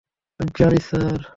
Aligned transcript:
ওহ্, 0.39 0.49
জানি 0.57 0.79
স্যার। 0.87 1.21